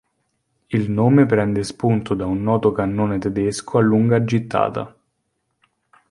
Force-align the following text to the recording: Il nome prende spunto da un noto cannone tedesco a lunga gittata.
Il 0.69 0.89
nome 0.89 1.27
prende 1.27 1.61
spunto 1.61 2.15
da 2.15 2.25
un 2.25 2.41
noto 2.41 2.71
cannone 2.71 3.19
tedesco 3.19 3.77
a 3.77 3.81
lunga 3.81 4.23
gittata. 4.25 4.95